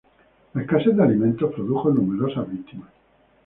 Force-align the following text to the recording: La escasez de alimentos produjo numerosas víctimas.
La 0.55 0.63
escasez 0.63 0.93
de 0.95 1.03
alimentos 1.03 1.53
produjo 1.53 1.91
numerosas 1.91 2.49
víctimas. 2.49 2.89